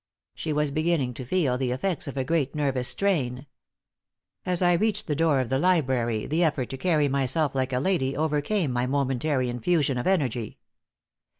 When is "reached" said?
4.73-5.05